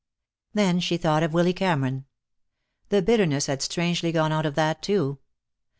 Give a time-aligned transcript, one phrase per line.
[0.55, 2.05] Then she thought of Willy Cameron.
[2.89, 5.19] The bitterness had strangely gone out of that, too.